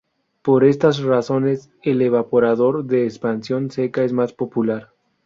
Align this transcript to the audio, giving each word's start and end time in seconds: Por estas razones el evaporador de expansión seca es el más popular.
Por 0.41 0.63
estas 0.63 1.03
razones 1.03 1.69
el 1.83 2.01
evaporador 2.01 2.83
de 2.85 3.03
expansión 3.05 3.69
seca 3.69 4.03
es 4.03 4.09
el 4.09 4.15
más 4.17 4.33
popular. 4.33 4.89